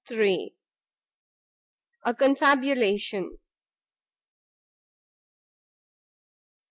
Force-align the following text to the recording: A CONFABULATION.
A 2.09 2.13
CONFABULATION. 2.21 3.37